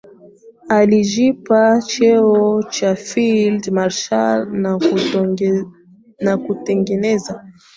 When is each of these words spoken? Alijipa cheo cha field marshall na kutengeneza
Alijipa 0.69 1.61
cheo 1.81 2.63
cha 2.69 2.95
field 2.95 3.71
marshall 3.71 4.45
na 6.23 6.37
kutengeneza 6.37 7.43